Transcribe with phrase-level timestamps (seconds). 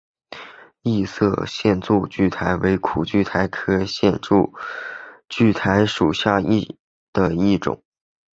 [0.81, 4.51] 异色线柱苣苔为苦苣苔科线柱
[5.29, 7.83] 苣苔属下的一个种。